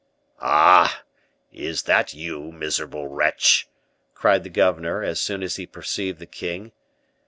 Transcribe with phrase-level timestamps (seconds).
[0.41, 1.03] "Ah!
[1.51, 3.67] is that you, miserable wretch?"
[4.15, 6.71] cried the governor, as soon as he perceived the king.